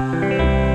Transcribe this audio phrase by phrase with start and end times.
[0.00, 0.69] He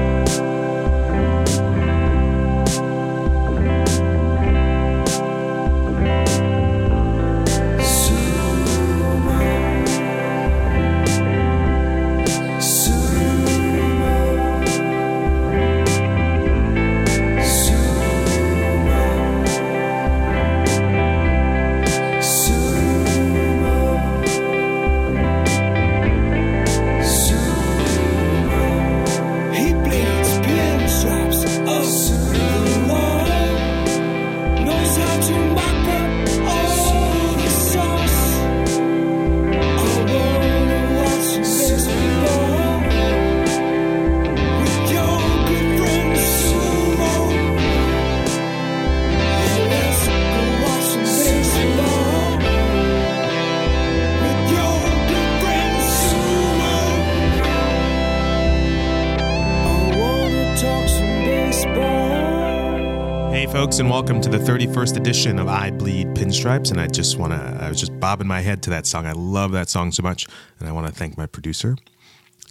[63.96, 66.70] welcome to the 31st edition of I Bleed Pinstripes.
[66.70, 69.06] And I just want to, I was just bobbing my head to that song.
[69.06, 70.28] I love that song so much.
[70.60, 71.78] And I want to thank my producer,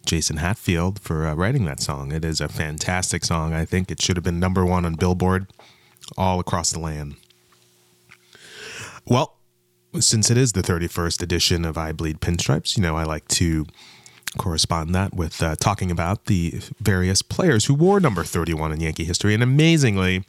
[0.06, 2.12] Jason Hatfield, for uh, writing that song.
[2.12, 3.52] It is a fantastic song.
[3.52, 5.52] I think it should have been number one on Billboard
[6.16, 7.16] all across the land.
[9.06, 9.36] Well,
[10.00, 13.66] since it is the 31st edition of I Bleed Pinstripes, you know, I like to
[14.38, 19.04] correspond that with uh, talking about the various players who wore number 31 in Yankee
[19.04, 19.34] history.
[19.34, 20.24] And amazingly,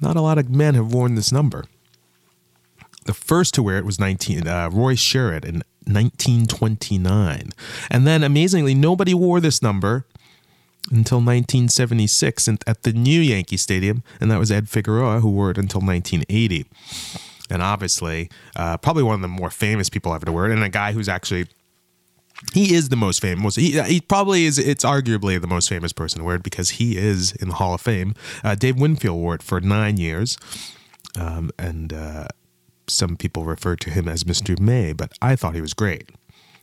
[0.00, 1.64] not a lot of men have worn this number.
[3.06, 7.50] The first to wear it was 19, uh, Roy Sherid in 1929.
[7.90, 10.04] And then amazingly, nobody wore this number
[10.90, 15.58] until 1976 at the new Yankee Stadium, and that was Ed Figueroa, who wore it
[15.58, 16.66] until 1980.
[17.50, 20.62] And obviously, uh, probably one of the more famous people ever to wear it, and
[20.62, 21.46] a guy who's actually
[22.54, 23.56] he is the most famous.
[23.56, 24.58] He, he probably is.
[24.58, 28.14] It's arguably the most famous person it because he is in the Hall of Fame.
[28.42, 30.38] Uh, Dave Winfield wore it for nine years,
[31.18, 32.28] um, and uh,
[32.86, 34.58] some people refer to him as Mr.
[34.58, 36.10] May, but I thought he was great.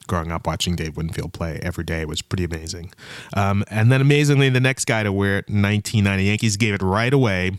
[0.07, 2.91] Growing up watching Dave Winfield play every day was pretty amazing.
[3.35, 7.13] Um, and then amazingly, the next guy to wear it, 1990, Yankees gave it right
[7.13, 7.51] away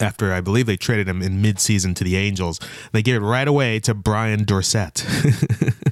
[0.00, 2.58] after I believe they traded him in midseason to the Angels.
[2.92, 5.04] They gave it right away to Brian Dorsett.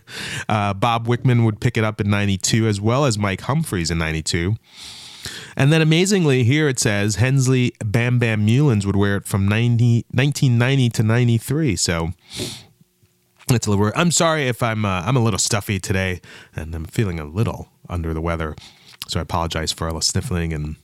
[0.49, 3.99] uh, Bob Wickman would pick it up in 92, as well as Mike Humphreys in
[3.99, 4.57] 92.
[5.57, 10.07] And then amazingly, here it says Hensley Bam Bam Meulens would wear it from 90,
[10.11, 11.77] 1990 to 93.
[11.77, 12.11] So
[13.51, 13.93] it's a little.
[13.97, 16.21] I'm sorry if I'm uh, I'm a little stuffy today,
[16.55, 18.55] and I'm feeling a little under the weather.
[19.09, 20.77] So I apologize for all the sniffling and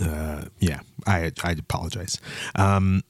[0.00, 2.20] uh, yeah, I I apologize.
[2.54, 3.02] Um,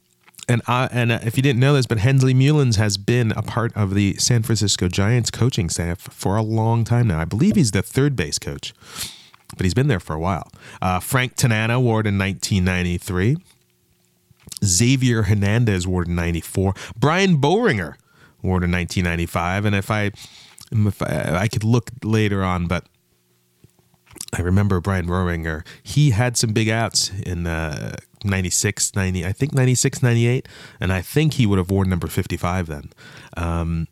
[0.49, 3.43] and I, and uh, if you didn't know this, but Hensley Meulens has been a
[3.43, 7.21] part of the San Francisco Giants coaching staff for a long time now.
[7.21, 8.75] I believe he's the third base coach,
[9.57, 10.51] but he's been there for a while.
[10.81, 13.37] Uh, Frank Tanana it in 1993.
[14.65, 16.75] Xavier Hernandez it in 94.
[16.97, 17.95] Brian Boehringer
[18.43, 19.65] wore it in 1995.
[19.65, 20.11] And if I
[20.71, 22.87] if I, I could look later on, but
[24.33, 25.67] I remember Brian Boehringer.
[25.83, 30.49] He had some big outs in uh, 96, 90, I think 96, 98.
[30.81, 32.91] And I think he would have worn number 55 then.
[33.37, 33.89] Um,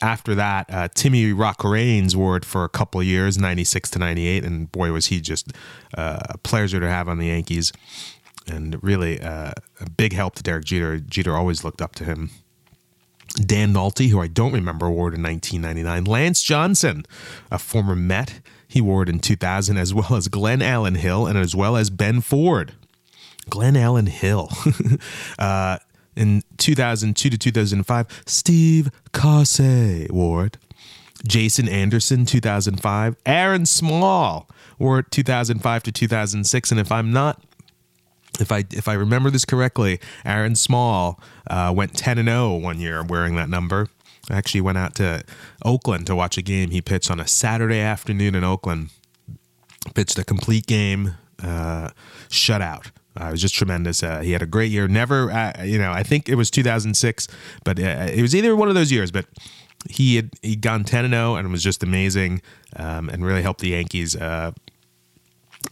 [0.00, 4.44] after that, uh, Timmy Rock Raines wore it for a couple years, 96 to 98.
[4.44, 5.52] And boy, was he just
[5.96, 7.72] uh, a pleasure to have on the Yankees.
[8.48, 10.98] And really uh, a big help to Derek Jeter.
[10.98, 12.30] Jeter always looked up to him.
[13.36, 16.04] Dan Naulty, who I don't remember, wore it in 1999.
[16.04, 17.06] Lance Johnson,
[17.50, 21.54] a former Met, he wore it in 2000, as well as Glenallen Hill and as
[21.54, 22.74] well as Ben Ford.
[23.50, 24.50] Glenallen Hill.
[25.38, 25.78] uh,
[26.14, 30.58] in 2002 to 2005, Steve Karsay Ward.
[31.26, 33.16] Jason Anderson, 2005.
[33.24, 34.48] Aaron Small
[34.78, 36.70] wore it 2005 to 2006.
[36.70, 37.40] And if I'm not
[38.40, 42.80] if I if I remember this correctly, Aaron Small uh, went ten and zero one
[42.80, 43.88] year wearing that number.
[44.30, 45.22] I actually went out to
[45.64, 46.70] Oakland to watch a game.
[46.70, 48.90] He pitched on a Saturday afternoon in Oakland.
[49.94, 51.90] Pitched a complete game, uh,
[52.28, 52.90] shutout.
[53.20, 54.02] Uh, it was just tremendous.
[54.02, 54.88] Uh, he had a great year.
[54.88, 57.28] Never, uh, you know, I think it was 2006,
[57.64, 59.10] but uh, it was either one of those years.
[59.10, 59.26] But
[59.88, 62.42] he had he'd gone 10 and 0 and was just amazing,
[62.76, 64.52] um, and really helped the Yankees uh,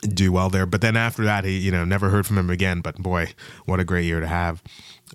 [0.03, 0.67] do well there.
[0.67, 2.81] But then after that, he you know never heard from him again.
[2.81, 3.33] But boy,
[3.65, 4.63] what a great year to have.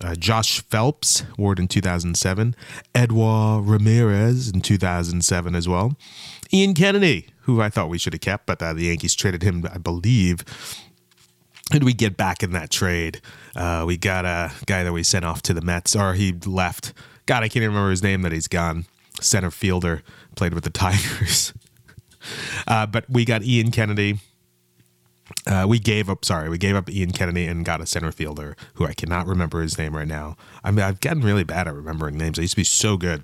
[0.02, 2.56] Uh, Josh Phelps it in 2007.
[2.94, 5.96] Edwar Ramirez in 2007 as well.
[6.52, 9.78] Ian Kennedy, who I thought we should have kept, but the Yankees traded him, I
[9.78, 10.44] believe.
[11.72, 13.22] Who did we get back in that trade?
[13.56, 16.94] Uh, we got a guy that we sent off to the Mets, or he left.
[17.26, 18.86] God, I can't even remember his name that he's gone.
[19.20, 20.04] Center fielder,
[20.36, 21.54] played with the Tigers.
[22.68, 24.20] Uh, but we got Ian Kennedy.
[25.48, 26.24] Uh, we gave up.
[26.24, 29.62] Sorry, we gave up Ian Kennedy and got a center fielder who I cannot remember
[29.62, 30.38] his name right now.
[30.64, 32.38] I mean, I've gotten really bad at remembering names.
[32.38, 33.24] I used to be so good.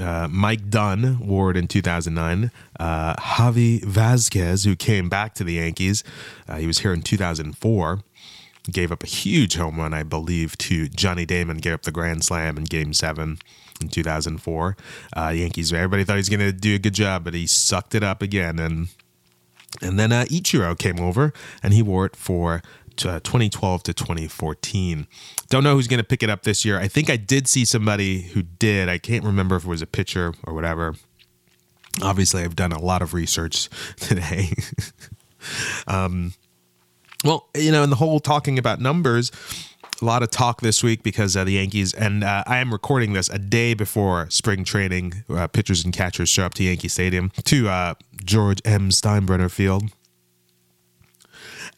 [0.00, 2.50] Uh, Mike Dunn wore it in 2009.
[2.78, 6.04] Uh, Javi Vazquez, who came back to the Yankees,
[6.48, 8.00] uh, he was here in 2004.
[8.70, 11.56] Gave up a huge home run, I believe, to Johnny Damon.
[11.58, 13.38] Gave up the grand slam in Game Seven
[13.80, 14.76] in 2004.
[15.16, 15.72] Uh, Yankees.
[15.72, 18.20] Everybody thought he was going to do a good job, but he sucked it up
[18.20, 18.58] again.
[18.58, 18.88] And
[19.80, 22.62] and then uh, Ichiro came over, and he wore it for
[23.06, 25.06] uh, 2012 to 2014.
[25.48, 26.78] Don't know who's going to pick it up this year.
[26.78, 28.88] I think I did see somebody who did.
[28.88, 30.94] I can't remember if it was a pitcher or whatever.
[32.02, 34.52] Obviously, I've done a lot of research today.
[35.86, 36.34] um,
[37.24, 39.32] well, you know, in the whole talking about numbers,
[40.00, 43.12] a lot of talk this week because uh, the Yankees, and uh, I am recording
[43.12, 45.24] this a day before spring training.
[45.28, 47.94] Uh, pitchers and catchers show up to Yankee Stadium to uh,
[48.24, 48.90] George M.
[48.90, 49.90] Steinbrenner Field.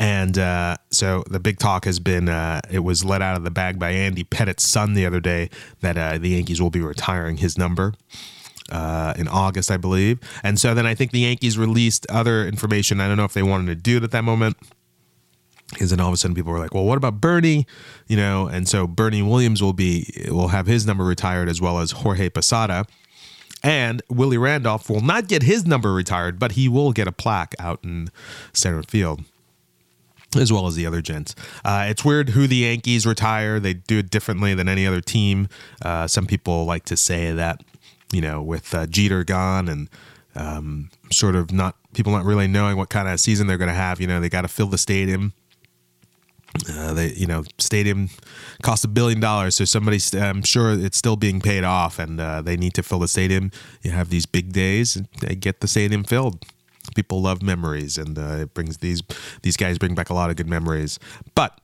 [0.00, 3.50] And uh, so the big talk has been uh, it was let out of the
[3.50, 5.50] bag by Andy Pettitte's son the other day
[5.82, 7.94] that the Yankees will be retiring his number.
[8.72, 10.20] Uh, in August, I believe.
[10.44, 13.00] And so then I think the Yankees released other information.
[13.00, 14.56] I don't know if they wanted to do it at that moment
[15.72, 17.66] because then all of a sudden people were like, well, what about Bernie?
[18.06, 21.80] You know, and so Bernie Williams will be will have his number retired as well
[21.80, 22.86] as Jorge Posada.
[23.64, 27.56] And Willie Randolph will not get his number retired, but he will get a plaque
[27.58, 28.08] out in
[28.52, 29.24] center field
[30.36, 31.34] as well as the other gents.
[31.64, 33.58] Uh, it's weird who the Yankees retire.
[33.58, 35.48] They do it differently than any other team.
[35.82, 37.62] Uh, some people like to say that,
[38.12, 39.88] you know, with uh, Jeter gone and
[40.34, 43.74] um, sort of not people not really knowing what kind of season they're going to
[43.74, 45.32] have, you know, they got to fill the stadium.
[46.68, 48.08] Uh, they, you know, stadium
[48.62, 52.42] cost a billion dollars, so somebody, I'm sure it's still being paid off, and uh,
[52.42, 53.52] they need to fill the stadium.
[53.82, 56.44] You have these big days, and they get the stadium filled.
[56.94, 59.02] People love memories, and uh, it brings these
[59.42, 60.98] these guys bring back a lot of good memories.
[61.34, 61.60] But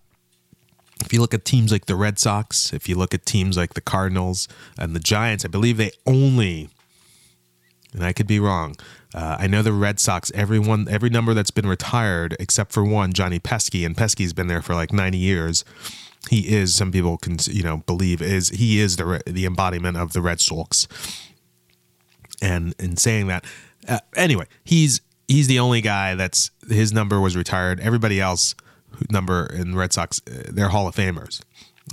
[1.05, 3.75] if you look at teams like the Red Sox, if you look at teams like
[3.75, 6.71] the Cardinals and the Giants, I believe they only,
[7.93, 8.77] and I could be wrong,
[9.15, 13.13] uh, I know the Red Sox, everyone, every number that's been retired except for one,
[13.13, 15.65] Johnny Pesky, and Pesky's been there for like 90 years.
[16.31, 20.13] He is, some people can, you know, believe is he is the the embodiment of
[20.13, 20.89] the Red Sox.
[22.43, 23.45] And in saying that,
[23.89, 27.81] uh, anyway, he's he's the only guy that's his number was retired.
[27.81, 28.55] Everybody else
[29.11, 31.41] number in Red Sox, uh, they're Hall of Famers.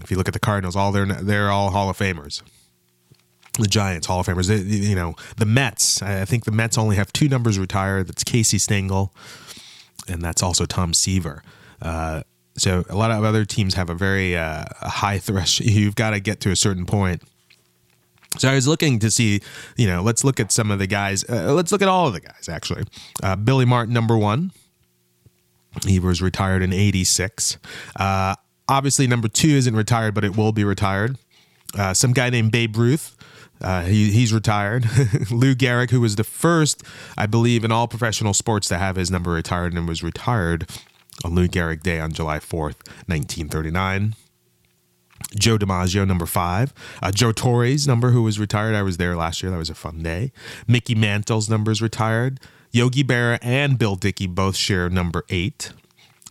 [0.01, 2.41] If you look at the Cardinals, all they're they're all Hall of Famers
[3.59, 4.50] the Giants Hall of Famers.
[4.65, 6.01] You know, the Mets.
[6.01, 8.07] I think the Mets only have two numbers retired.
[8.07, 9.13] That's Casey Stengel,
[10.07, 11.44] and that's also Tom Seaver.
[11.81, 12.24] Uh,
[12.56, 15.69] so a lot of other teams have a very uh, high threshold.
[15.71, 17.24] You've got to get to a certain point.
[18.38, 19.41] So I was looking to see,
[19.77, 21.24] you know, let's look at some of the guys.
[21.30, 22.83] Uh, let's look at all of the guys actually.
[23.21, 24.51] Uh, Billy Martin, number one.
[25.88, 27.57] He was retired in '86.
[27.95, 28.35] Uh,
[28.69, 31.18] obviously, number two isn't retired, but it will be retired.
[31.75, 33.15] Uh, some guy named Babe Ruth
[33.63, 34.85] uh, he, he's retired.
[35.31, 36.83] Lou Gehrig, who was the first,
[37.18, 40.69] I believe, in all professional sports to have his number retired and was retired
[41.24, 44.15] on Lou Gehrig Day on July 4th, 1939.
[45.38, 46.74] Joe DiMaggio, number five.
[47.02, 48.75] Uh, Joe Torre's number, who was retired.
[48.75, 49.52] I was there last year.
[49.52, 50.31] That was a fun day.
[50.68, 52.40] Mickey Mantle's number is retired.
[52.72, 55.71] Yogi Berra and Bill Dickey both share number eight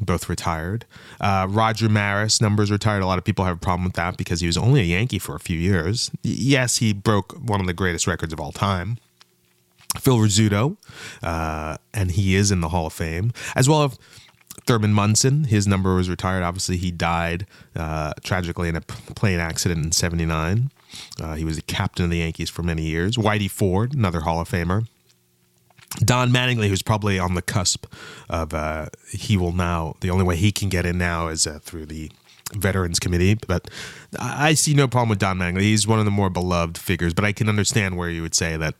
[0.01, 0.87] both retired.
[1.21, 3.03] Uh, Roger Maris, numbers retired.
[3.03, 5.19] A lot of people have a problem with that because he was only a Yankee
[5.19, 6.11] for a few years.
[6.23, 8.99] Yes, he broke one of the greatest records of all time.
[9.99, 10.79] Phil Rizzuto,
[11.23, 13.99] uh, and he is in the Hall of Fame, as well as
[14.67, 15.45] Thurman Munson.
[15.45, 16.43] His number was retired.
[16.43, 20.71] Obviously, he died uh, tragically in a plane accident in '79.
[21.21, 23.17] Uh, he was the captain of the Yankees for many years.
[23.17, 24.87] Whitey Ford, another Hall of Famer.
[25.99, 27.87] Don Mattingly, who's probably on the cusp
[28.29, 31.59] of, uh, he will now, the only way he can get in now is uh,
[31.63, 32.11] through the
[32.55, 33.35] Veterans Committee.
[33.35, 33.69] But
[34.19, 35.63] I see no problem with Don Mattingly.
[35.63, 38.57] He's one of the more beloved figures, but I can understand where you would say
[38.57, 38.75] that.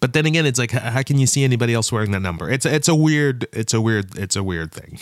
[0.00, 2.50] But then again, it's like, how can you see anybody else wearing that number?
[2.50, 4.98] It's it's a weird, it's a weird, it's a weird thing.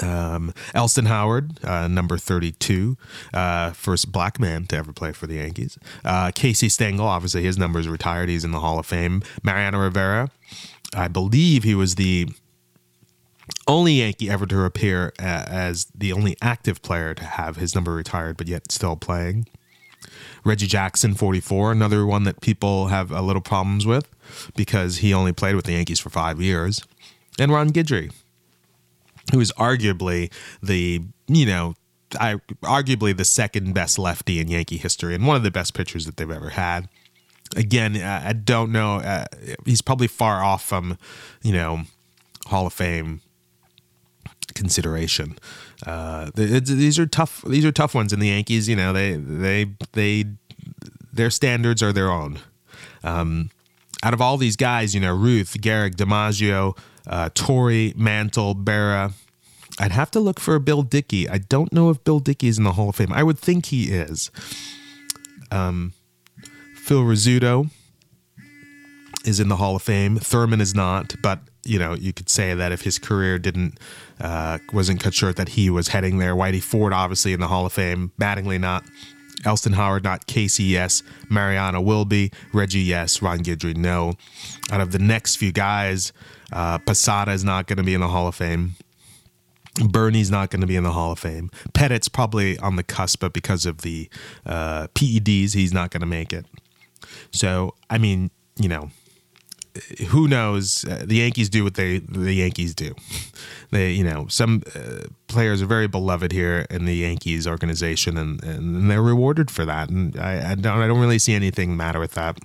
[0.00, 2.96] Um, Elston Howard, uh, number 32,
[3.34, 5.76] uh, first black man to ever play for the Yankees.
[6.04, 8.28] Uh, Casey Stengel, obviously his number is retired.
[8.28, 9.22] He's in the Hall of Fame.
[9.42, 10.30] Mariano Rivera,
[10.94, 12.28] I believe he was the
[13.66, 18.36] only Yankee ever to appear as the only active player to have his number retired,
[18.36, 19.46] but yet still playing.
[20.44, 24.08] Reggie Jackson, 44, another one that people have a little problems with
[24.56, 26.82] because he only played with the Yankees for five years.
[27.38, 28.12] And Ron Guidry,
[29.32, 30.32] who is arguably
[30.62, 31.74] the you know
[32.18, 36.06] I arguably the second best lefty in Yankee history and one of the best pitchers
[36.06, 36.88] that they've ever had.
[37.56, 38.96] again, I don't know.
[38.96, 39.24] Uh,
[39.64, 40.98] he's probably far off from,
[41.42, 41.82] you know,
[42.46, 43.20] Hall of Fame
[44.54, 45.38] consideration.
[45.86, 47.42] Uh, these are tough.
[47.46, 48.68] These are tough ones in the Yankees.
[48.68, 50.24] You know, they they they
[51.12, 52.38] their standards are their own.
[53.04, 53.50] Um,
[54.02, 59.12] out of all these guys, you know, Ruth, Gehrig, DiMaggio, uh, Torre, Mantle, Berra.
[59.80, 61.28] I'd have to look for Bill Dickey.
[61.28, 63.12] I don't know if Bill Dickey is in the Hall of Fame.
[63.12, 64.30] I would think he is.
[65.50, 65.92] Um,
[66.74, 67.70] Phil Rizzuto
[69.24, 70.16] is in the Hall of Fame.
[70.16, 73.78] Thurman is not, but you know you could say that if his career didn't
[74.20, 76.34] uh, wasn't cut short, that he was heading there.
[76.34, 78.12] Whitey Ford obviously in the Hall of Fame.
[78.18, 78.84] Mattingly not.
[79.44, 80.26] Elston Howard not.
[80.26, 81.02] Casey yes.
[81.28, 82.30] Mariano will be.
[82.52, 83.22] Reggie yes.
[83.22, 84.14] Ron Guidry no.
[84.70, 86.12] Out of the next few guys,
[86.52, 88.74] uh, Posada is not going to be in the Hall of Fame.
[89.86, 91.50] Bernie's not going to be in the Hall of Fame.
[91.72, 94.08] Pettitte's probably on the cusp, but because of the
[94.44, 96.46] uh, PEDs, he's not going to make it.
[97.32, 98.90] So, I mean, you know,
[100.08, 100.84] who knows?
[100.84, 102.94] Uh, the Yankees do what they the Yankees do.
[103.70, 108.42] They, you know, some uh, players are very beloved here in the Yankees organization, and,
[108.42, 109.90] and they're rewarded for that.
[109.90, 112.38] And I, I don't I don't really see anything matter with that.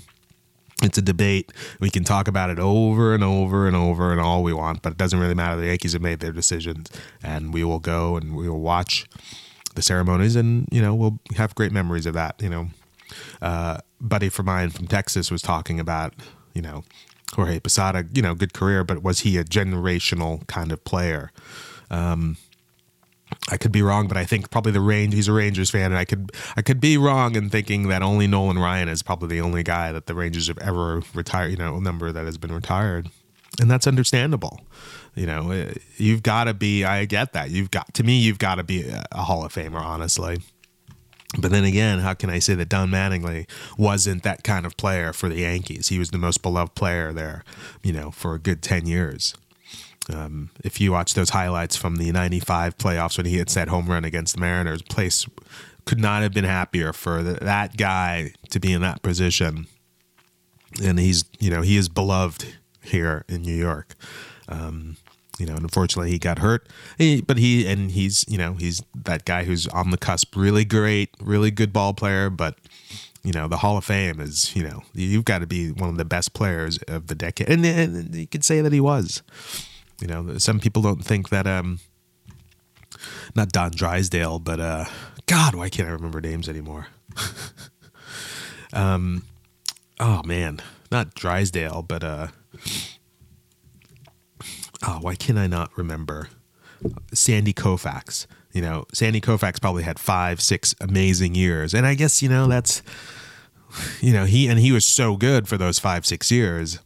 [0.81, 1.53] It's a debate.
[1.79, 4.91] We can talk about it over and over and over and all we want, but
[4.91, 5.61] it doesn't really matter.
[5.61, 6.91] The Yankees have made their decisions,
[7.23, 9.05] and we will go and we will watch
[9.75, 12.35] the ceremonies, and you know we'll have great memories of that.
[12.41, 12.67] You know,
[13.41, 16.13] uh, buddy for mine from Texas was talking about
[16.53, 16.83] you know
[17.33, 18.05] Jorge Posada.
[18.13, 21.31] You know, good career, but was he a generational kind of player?
[21.89, 22.37] Um,
[23.49, 25.13] I could be wrong, but I think probably the range.
[25.13, 28.27] He's a Rangers fan, and I could I could be wrong in thinking that only
[28.27, 31.51] Nolan Ryan is probably the only guy that the Rangers have ever retired.
[31.51, 33.09] You know, a number that has been retired,
[33.59, 34.61] and that's understandable.
[35.15, 36.83] You know, eh, you've got to be.
[36.83, 37.51] I get that.
[37.51, 38.19] You've got to me.
[38.19, 40.37] You've got to be a Hall of Famer, honestly.
[41.37, 45.13] But then again, how can I say that Don Mattingly wasn't that kind of player
[45.13, 45.89] for the Yankees?
[45.89, 47.43] He was the most beloved player there,
[47.81, 49.33] you know, for a good 10 years.
[50.13, 53.87] Um, if you watch those highlights from the 95 playoffs when he hits that home
[53.87, 55.25] run against the Mariners, place
[55.85, 59.67] could not have been happier for the, that guy to be in that position.
[60.83, 62.45] And he's, you know, he is beloved
[62.81, 63.95] here in New York.
[64.49, 64.97] Um,
[65.43, 66.69] you know, unfortunately he got hurt.
[66.97, 70.63] He, but he and he's, you know, he's that guy who's on the cusp, really
[70.63, 72.55] great, really good ball player, but
[73.25, 75.97] you know, the Hall of Fame is, you know, you've got to be one of
[75.97, 77.49] the best players of the decade.
[77.49, 79.21] And, and you could say that he was.
[79.99, 81.79] You know, some people don't think that um
[83.35, 84.85] not Don Drysdale, but uh
[85.25, 86.87] God, why can't I remember names anymore?
[88.71, 89.23] um
[89.99, 92.27] oh man, not Drysdale, but uh
[94.83, 96.29] oh, why can I not remember?
[97.13, 98.27] Sandy Koufax.
[98.51, 101.73] You know, Sandy Koufax probably had five, six amazing years.
[101.73, 102.83] And I guess, you know, that's
[104.01, 106.79] you know, he and he was so good for those five, six years.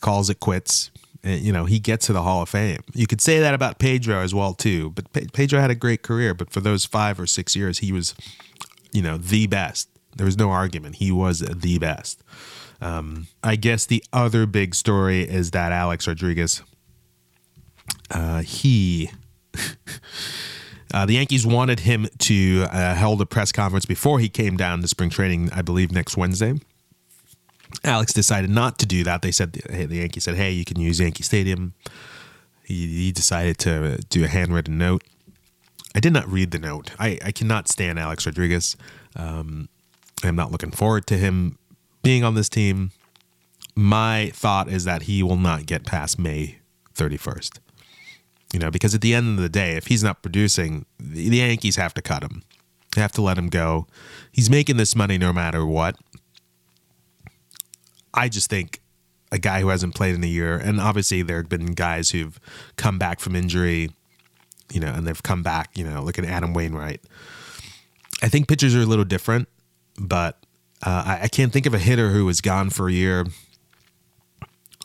[0.00, 0.90] Calls it quits,
[1.24, 2.80] you know, he gets to the Hall of Fame.
[2.92, 4.90] You could say that about Pedro as well too.
[4.90, 8.14] But Pedro had a great career, but for those five or six years, he was,
[8.92, 9.88] you know, the best.
[10.16, 10.96] There was no argument.
[10.96, 12.22] He was the best.
[12.80, 16.62] Um, I guess the other big story is that Alex Rodriguez,
[18.10, 19.10] uh, he.
[20.92, 24.80] Uh, the Yankees wanted him to uh, hold a press conference before he came down
[24.80, 26.54] to spring training, I believe, next Wednesday.
[27.82, 29.20] Alex decided not to do that.
[29.20, 31.74] They said, hey, the Yankees said, hey, you can use Yankee Stadium.
[32.62, 35.02] He, he decided to do a handwritten note.
[35.96, 36.92] I did not read the note.
[36.98, 38.76] I, I cannot stand Alex Rodriguez.
[39.16, 39.68] Um,
[40.22, 41.58] I'm not looking forward to him
[42.02, 42.92] being on this team.
[43.74, 46.58] My thought is that he will not get past May
[46.94, 47.58] 31st.
[48.54, 51.74] You know, because at the end of the day, if he's not producing, the, Yankees
[51.74, 52.44] have to cut him.
[52.94, 53.88] They have to let him go.
[54.30, 55.96] He's making this money no matter what.
[58.14, 58.80] I just think
[59.32, 62.38] a guy who hasn't played in a year, and obviously there have been guys who've
[62.76, 63.90] come back from injury,
[64.72, 67.00] you know, and they've come back, you know, look at Adam Wainwright.
[68.22, 69.48] I think pitchers are a little different,
[69.98, 70.38] but
[70.86, 73.26] uh, I, I can't think of a hitter who was gone for a year.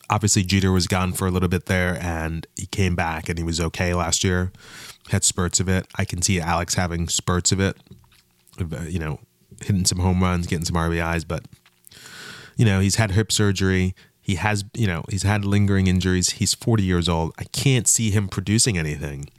[0.10, 3.44] Obviously, Jeter was gone for a little bit there, and he came back and he
[3.44, 4.51] was okay last year.
[5.10, 5.88] Had spurts of it.
[5.96, 7.78] I can see Alex having spurts of it.
[8.60, 9.20] You know,
[9.62, 11.46] hitting some home runs, getting some RBIs, but
[12.58, 13.96] you know, he's had hip surgery.
[14.20, 16.32] He has, you know, he's had lingering injuries.
[16.32, 17.34] He's 40 years old.
[17.39, 19.30] I can't see him producing anything.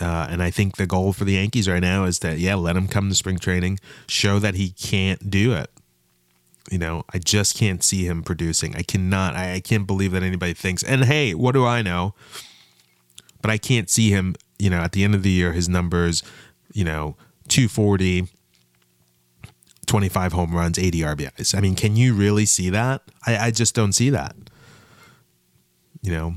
[0.00, 2.76] Uh, and I think the goal for the Yankees right now is that, yeah, let
[2.76, 5.70] him come to spring training, show that he can't do it.
[6.70, 8.74] You know, I just can't see him producing.
[8.74, 12.14] I cannot, I, I can't believe that anybody thinks, and hey, what do I know?
[13.40, 16.22] But I can't see him, you know, at the end of the year, his numbers,
[16.72, 17.16] you know,
[17.48, 18.26] 240,
[19.86, 21.56] 25 home runs, 80 RBIs.
[21.56, 23.02] I mean, can you really see that?
[23.26, 24.34] I, I just don't see that.
[26.02, 26.34] You know,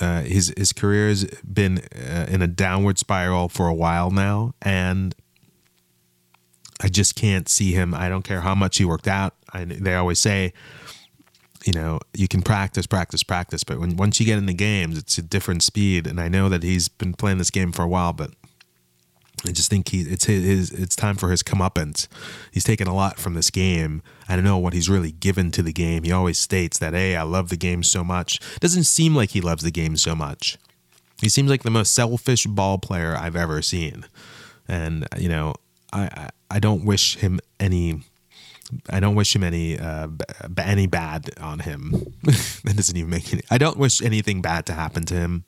[0.00, 4.54] uh, his his career has been uh, in a downward spiral for a while now,
[4.62, 5.14] and
[6.80, 7.94] I just can't see him.
[7.94, 9.34] I don't care how much he worked out.
[9.52, 10.52] I, they always say,
[11.64, 14.96] you know, you can practice, practice, practice, but when once you get in the games,
[14.96, 16.06] it's a different speed.
[16.06, 18.30] And I know that he's been playing this game for a while, but
[19.44, 22.08] I just think he it's his, his it's time for his comeuppance.
[22.52, 24.02] He's taken a lot from this game.
[24.28, 26.04] I don't know what he's really given to the game.
[26.04, 28.40] He always states that, hey, I love the game so much.
[28.60, 30.58] Doesn't seem like he loves the game so much.
[31.20, 34.06] He seems like the most selfish ball player I've ever seen.
[34.68, 35.54] And you know,
[35.92, 38.02] I I, I don't wish him any
[38.90, 40.24] I don't wish him any uh, b-
[40.58, 41.90] any bad on him.
[42.22, 43.42] that doesn't even make any.
[43.50, 45.44] I don't wish anything bad to happen to him.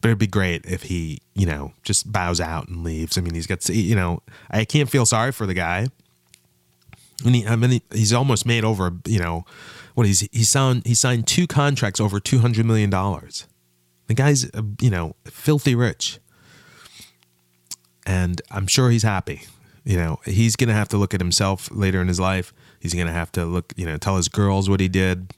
[0.00, 3.18] But it'd be great if he, you know, just bows out and leaves.
[3.18, 5.88] I mean, he's got, to, you know, I can't feel sorry for the guy.
[7.26, 9.44] I mean, I mean, he's almost made over, you know,
[9.94, 13.48] what he's he signed he signed two contracts over two hundred million dollars.
[14.06, 14.48] The guy's,
[14.80, 16.20] you know, filthy rich,
[18.06, 19.42] and I'm sure he's happy.
[19.84, 22.52] You know, he's gonna have to look at himself later in his life.
[22.80, 25.32] He's gonna have to look, you know, tell his girls what he did.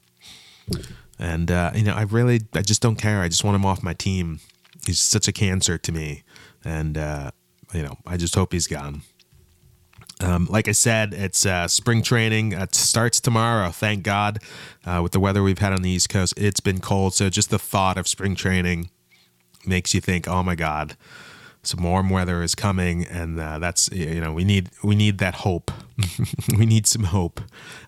[1.18, 3.20] And uh, you know, I really, I just don't care.
[3.20, 4.40] I just want him off my team.
[4.86, 6.22] He's such a cancer to me,
[6.64, 7.30] and uh,
[7.74, 9.02] you know, I just hope he's gone.
[10.22, 12.52] Um, like I said, it's uh, spring training.
[12.52, 13.70] It starts tomorrow.
[13.70, 14.38] Thank God.
[14.84, 17.14] Uh, with the weather we've had on the East Coast, it's been cold.
[17.14, 18.90] So just the thought of spring training
[19.66, 20.96] makes you think, "Oh my God,
[21.62, 25.36] some warm weather is coming," and uh, that's you know we need we need that
[25.36, 25.70] hope.
[26.58, 27.40] we need some hope.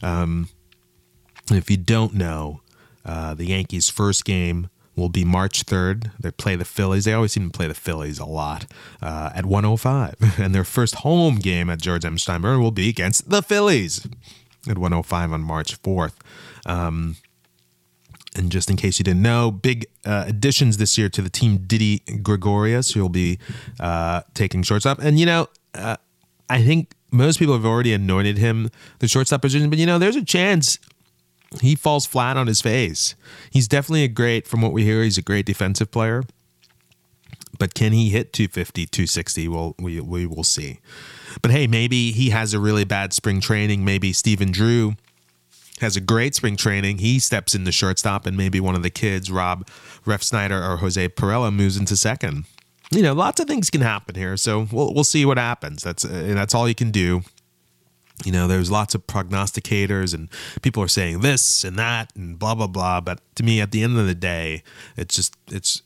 [0.03, 0.49] Um,
[1.51, 2.61] if you don't know,
[3.05, 6.11] uh, the Yankees' first game will be March 3rd.
[6.21, 7.05] They play the Phillies.
[7.05, 8.67] They always seem to play the Phillies a lot
[9.01, 10.17] uh, at 105.
[10.39, 12.17] And their first home game at George M.
[12.17, 14.07] Steinbrenner will be against the Phillies
[14.69, 16.15] at 105 on March 4th.
[16.67, 17.17] Um,
[18.35, 21.59] and just in case you didn't know, big uh, additions this year to the team
[21.67, 23.39] Didi Gregorius, who will be
[23.79, 24.99] uh, taking shortstop.
[25.01, 25.97] And, you know, uh,
[26.49, 30.17] I think most people have already anointed him the shortstop position, but, you know, there's
[30.17, 30.79] a chance
[31.61, 33.15] he falls flat on his face.
[33.51, 36.25] He's definitely a great, from what we hear, he's a great defensive player.
[37.59, 39.49] But can he hit 250, 260?
[39.49, 40.81] Well, we, we will see.
[41.43, 43.85] But hey, maybe he has a really bad spring training.
[43.85, 44.95] Maybe Stephen Drew
[45.81, 46.99] has a great spring training.
[46.99, 49.67] He steps into shortstop, and maybe one of the kids, Rob
[50.05, 52.45] Refsnyder or Jose Pirela, moves into second.
[52.91, 54.37] You know, lots of things can happen here.
[54.37, 55.83] So we'll, we'll see what happens.
[55.83, 57.23] That's, uh, that's all you can do
[58.25, 60.29] you know, there's lots of prognosticators and
[60.63, 63.01] people are saying this and that and blah blah blah.
[63.01, 64.63] But to me, at the end of the day,
[64.97, 65.83] it's just it's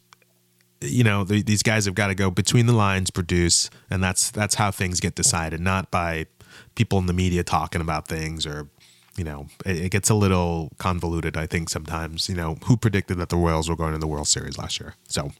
[0.80, 4.30] you know the, these guys have got to go between the lines, produce, and that's
[4.30, 6.26] that's how things get decided, not by
[6.74, 8.68] people in the media talking about things or
[9.16, 11.36] you know it, it gets a little convoluted.
[11.36, 14.28] I think sometimes you know who predicted that the Royals were going to the World
[14.28, 15.32] Series last year, so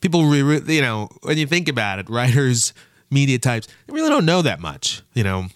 [0.00, 2.72] people re- you know when you think about it, writers,
[3.10, 5.46] media types, they really don't know that much, you know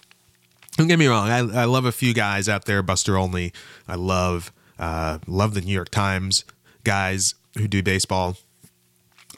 [0.77, 1.29] don't get me wrong.
[1.29, 3.53] I, I love a few guys out there, Buster Olney.
[3.87, 6.45] I love uh, love the New York Times
[6.83, 8.37] guys who do baseball.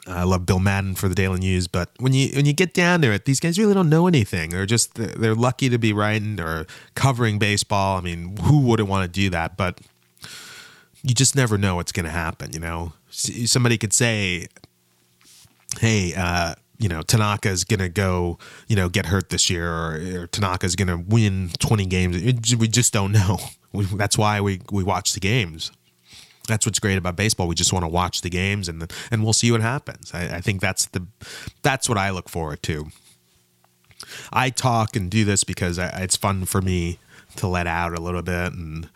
[0.06, 3.02] I love Bill Madden for the Daily News, but when you when you get down
[3.02, 4.50] to it, these guys really don't know anything.
[4.50, 7.98] They're just they're lucky to be writing or covering baseball.
[7.98, 9.56] I mean, who wouldn't want to do that?
[9.56, 9.80] But
[11.02, 12.52] you just never know what's going to happen.
[12.52, 14.46] You know, somebody could say,
[15.80, 18.38] "Hey, uh, you know Tanaka's gonna go,
[18.68, 22.16] you know, get hurt this year, or, or Tanaka's gonna win twenty games.
[22.16, 23.38] It, we just don't know.
[23.72, 25.72] We, that's why we we watch the games.
[26.46, 27.48] That's what's great about baseball.
[27.48, 30.12] We just want to watch the games, and and we'll see what happens.
[30.14, 31.06] I, I think that's the
[31.62, 32.86] that's what I look forward to.
[34.32, 36.98] I talk and do this because I, it's fun for me
[37.36, 38.88] to let out a little bit, and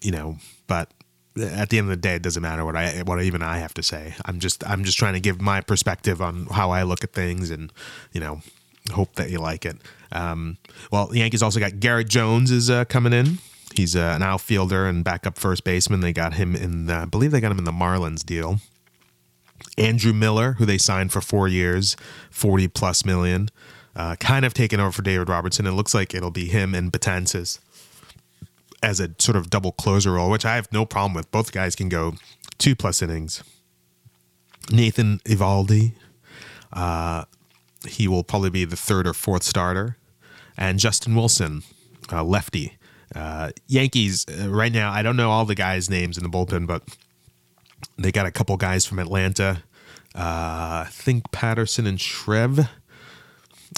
[0.00, 0.92] you know, but
[1.40, 3.74] at the end of the day, it doesn't matter what I what even I have
[3.74, 4.14] to say.
[4.24, 7.50] I'm just I'm just trying to give my perspective on how I look at things,
[7.50, 7.72] and
[8.12, 8.40] you know,
[8.92, 9.76] hope that you like it.
[10.12, 10.58] Um,
[10.90, 13.38] well, the Yankees also got Garrett Jones is uh, coming in.
[13.74, 16.00] He's uh, an outfielder and backup first baseman.
[16.00, 18.60] They got him in, the, I believe they got him in the Marlins deal.
[19.76, 21.96] Andrew Miller, who they signed for four years,
[22.30, 23.48] forty plus million,
[23.94, 25.66] uh, kind of taken over for David Robertson.
[25.66, 27.58] It looks like it'll be him and Betances
[28.82, 31.30] as a sort of double closer role, which I have no problem with.
[31.30, 32.14] Both guys can go
[32.58, 33.42] two plus innings.
[34.70, 35.92] Nathan Eovaldi,
[36.72, 37.24] uh,
[37.86, 39.96] he will probably be the third or fourth starter,
[40.56, 41.62] and Justin Wilson,
[42.12, 42.76] uh, lefty.
[43.14, 44.92] Uh, Yankees uh, right now.
[44.92, 46.82] I don't know all the guys' names in the bullpen, but
[47.96, 49.62] they got a couple guys from Atlanta.
[50.14, 52.60] Uh, I think Patterson and Shreve.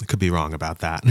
[0.03, 1.05] I could be wrong about that.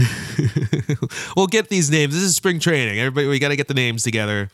[1.36, 2.14] we'll get these names.
[2.14, 2.98] This is spring training.
[2.98, 4.50] Everybody, we got to get the names together,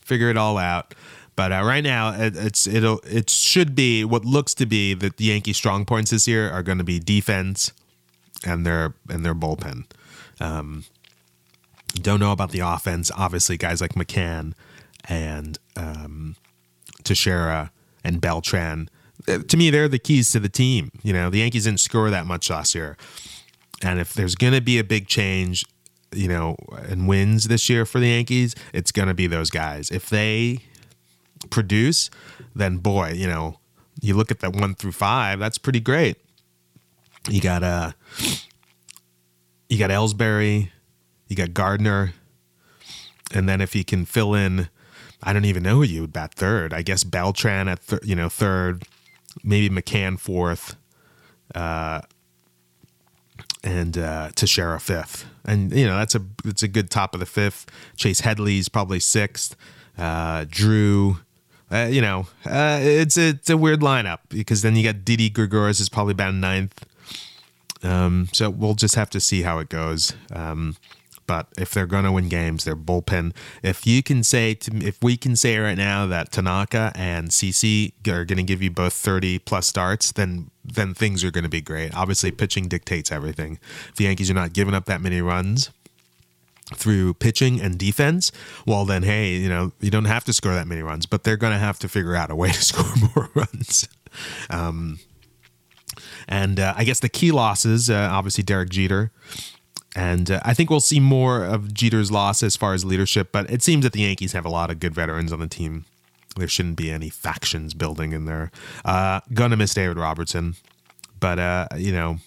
[0.00, 0.94] figure it all out.
[1.34, 5.18] But uh, right now, it, it's it'll it should be what looks to be that
[5.18, 7.72] the Yankee strong points this year are going to be defense
[8.44, 9.84] and their and their bullpen.
[10.40, 10.84] Um,
[12.02, 13.10] don't know about the offense.
[13.16, 14.52] Obviously, guys like McCann
[15.08, 16.36] and um,
[17.04, 17.70] Teixeira
[18.04, 18.88] and Beltran.
[19.28, 20.90] uh, To me, they're the keys to the team.
[21.02, 22.96] You know, the Yankees didn't score that much last year,
[23.82, 25.64] and if there's going to be a big change,
[26.12, 26.56] you know,
[26.88, 29.90] and wins this year for the Yankees, it's going to be those guys.
[29.90, 30.58] If they
[31.50, 32.10] produce,
[32.54, 33.58] then boy, you know,
[34.00, 36.16] you look at that one through five, that's pretty great.
[37.28, 37.92] You got uh
[39.68, 40.70] you got Ellsbury,
[41.28, 42.14] you got Gardner,
[43.32, 44.68] and then if he can fill in,
[45.22, 46.72] I don't even know who you would bat third.
[46.72, 48.84] I guess Beltran at you know third,
[49.42, 50.76] maybe McCann fourth,
[51.54, 52.02] uh,
[53.64, 57.26] and uh, Teixeira fifth, and you know that's a that's a good top of the
[57.26, 57.66] fifth.
[57.96, 59.56] Chase Headley's probably sixth.
[59.98, 61.18] Uh, Drew,
[61.72, 65.30] uh, you know, uh, it's a, it's a weird lineup because then you got Didi
[65.30, 66.84] Gregorius is probably about ninth.
[67.82, 70.14] Um, so we'll just have to see how it goes.
[70.32, 70.76] Um,
[71.26, 73.34] but if they're going to win games, their bullpen.
[73.62, 77.92] If you can say to if we can say right now that Tanaka and CC
[78.08, 81.50] are going to give you both thirty plus starts, then then things are going to
[81.50, 81.94] be great.
[81.94, 83.58] Obviously, pitching dictates everything.
[83.88, 85.70] If the Yankees are not giving up that many runs
[86.74, 88.32] through pitching and defense,
[88.66, 91.36] well then hey, you know you don't have to score that many runs, but they're
[91.36, 93.88] going to have to figure out a way to score more runs.
[94.50, 94.98] Um,
[96.28, 99.12] and uh, I guess the key losses, uh, obviously Derek Jeter.
[99.94, 103.50] And uh, I think we'll see more of Jeter's loss as far as leadership, but
[103.50, 105.84] it seems that the Yankees have a lot of good veterans on the team.
[106.36, 108.50] There shouldn't be any factions building in there.
[108.84, 110.56] Uh, gonna miss David Robertson,
[111.18, 112.18] but uh, you know,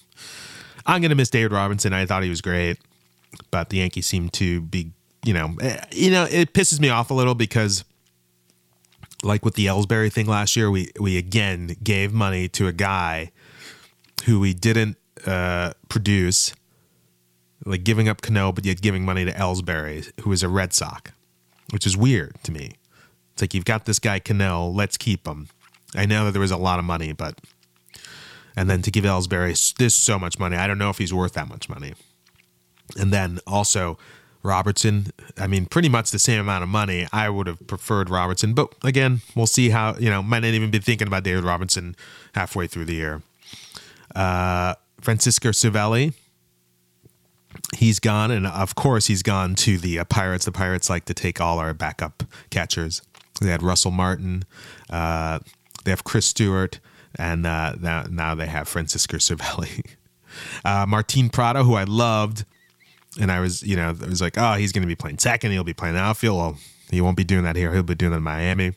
[0.88, 1.93] I'm gonna miss David Robertson.
[1.93, 2.80] I thought he was great,
[3.52, 4.91] but the Yankees seem to be,
[5.24, 7.84] you know, eh, you know, it pisses me off a little because
[9.24, 13.32] like with the Ellsbury thing last year, we we again gave money to a guy
[14.26, 16.54] who we didn't uh, produce,
[17.65, 21.12] like giving up Cano, but yet giving money to Ellsbury, who is a Red Sox,
[21.72, 22.74] which is weird to me.
[23.34, 25.50] It's like you've got this guy Cano, let's keep him.
[25.95, 27.39] I know that there was a lot of money, but
[28.56, 31.34] and then to give Ellsbury this so much money, I don't know if he's worth
[31.34, 31.93] that much money.
[32.98, 33.98] And then also
[34.41, 37.08] Robertson, I mean, pretty much the same amount of money.
[37.12, 40.24] I would have preferred Robertson, but again, we'll see how you know.
[40.24, 41.95] Might not even be thinking about David Robinson
[42.34, 43.22] halfway through the year.
[44.15, 46.13] Uh, Francisco Cervelli,
[47.76, 50.45] he's gone, and of course he's gone to the uh, Pirates.
[50.45, 53.02] The Pirates like to take all our backup catchers.
[53.41, 54.43] They had Russell Martin,
[54.89, 55.39] uh,
[55.86, 56.80] they have Chris Stewart,
[57.15, 59.86] and uh, now now they have Francisco Cervelli.
[60.63, 62.45] Uh, Martin Prado, who I loved,
[63.19, 65.52] and I was, you know, I was like, oh, he's going to be playing second.
[65.52, 66.38] He'll be playing outfield.
[66.38, 66.58] Well,
[66.91, 67.74] he won't be doing that here.
[67.74, 68.74] He'll be doing that in Miami.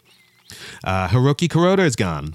[0.82, 2.34] Uh, Hiroki Kuroda is gone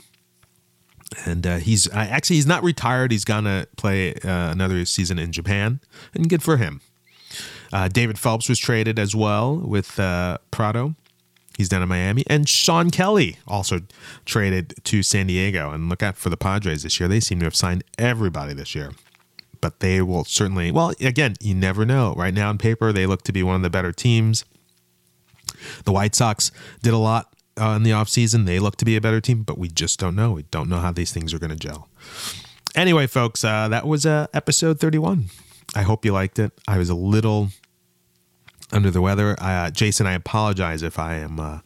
[1.26, 3.12] and uh, he's uh, actually he's not retired.
[3.12, 5.80] He's gonna play uh, another season in Japan,
[6.14, 6.82] and good for him.
[7.72, 10.96] Uh, David Phelps was traded as well with uh, Prado.
[11.58, 13.80] He's down in Miami, and Shawn Kelley also
[14.26, 15.72] traded to San Diego.
[15.72, 18.76] And look out for the Padres this year; they seem to have signed everybody this
[18.76, 18.92] year.
[19.60, 20.72] But they will certainly.
[20.72, 22.14] Well, again, you never know.
[22.16, 24.46] Right now, on paper, they look to be one of the better teams.
[25.86, 26.52] The White Sox
[26.84, 28.46] did a lot uh, in the offseason.
[28.46, 30.32] They look to be a better team, but we just don't know.
[30.32, 31.90] We don't know how these things are going to gel.
[32.76, 35.26] Anyway, folks, uh, that was uh, episode 31.
[35.76, 36.52] I hope you liked it.
[36.68, 37.50] I was a little
[38.72, 39.36] under the weather.
[39.40, 41.60] Uh, Jason, I apologize if I am uh,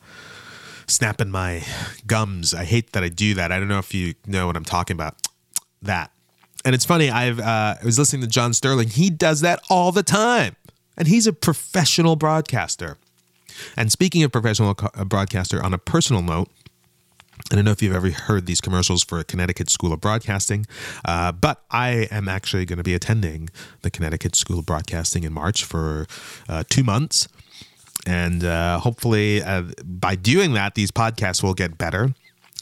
[0.88, 1.64] snapping my
[2.08, 2.54] gums.
[2.54, 3.52] I hate that I do that.
[3.52, 5.16] I don't know if you know what I'm talking about.
[5.82, 6.12] That.
[6.64, 8.90] And it's funny, I've uh, I was listening to John Sterling.
[8.90, 10.56] He does that all the time.
[10.96, 12.98] And he's a professional broadcaster.
[13.76, 16.50] And speaking of professional uh, broadcaster, on a personal note,
[17.52, 20.66] I don't know if you've ever heard these commercials for Connecticut School of Broadcasting,
[21.06, 23.50] uh, but I am actually going to be attending
[23.82, 26.08] the Connecticut School of Broadcasting in March for
[26.48, 27.28] uh, two months.
[28.06, 32.14] And uh, hopefully, uh, by doing that, these podcasts will get better,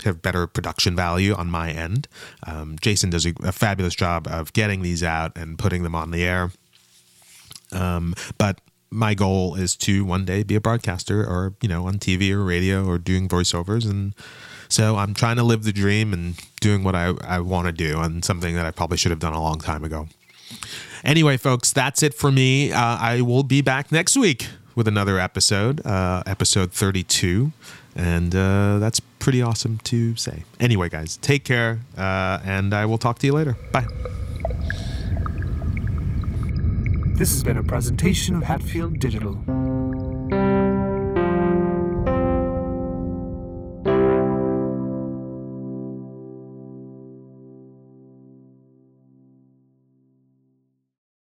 [0.04, 2.08] have better production value on my end.
[2.46, 6.12] Um, Jason does a, a fabulous job of getting these out and putting them on
[6.12, 6.52] the air.
[7.72, 8.60] Um, but
[8.92, 12.44] my goal is to one day be a broadcaster or, you know, on TV or
[12.44, 13.90] radio or doing voiceovers.
[13.90, 14.14] And
[14.68, 18.00] so I'm trying to live the dream and doing what I, I want to do
[18.00, 20.08] and something that I probably should have done a long time ago.
[21.04, 22.72] Anyway, folks, that's it for me.
[22.72, 27.52] Uh, I will be back next week with another episode, uh, episode 32.
[27.96, 30.44] And uh, that's pretty awesome to say.
[30.60, 33.58] Anyway, guys, take care, uh, and I will talk to you later.
[33.72, 33.88] Bye.
[37.20, 39.38] This has been a presentation of Hatfield Digital.